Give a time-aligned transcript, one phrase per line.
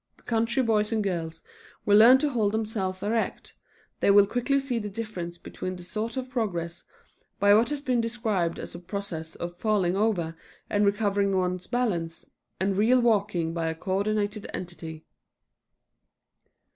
[0.17, 1.43] The country boys and girls
[1.85, 3.53] will learn to hold themselves erect,
[3.99, 6.85] they will quickly see the difference between the sort of progress
[7.39, 10.35] by what has been described as a process of falling over
[10.71, 15.05] and recovering one's balance, and real walking by a coördinated entity.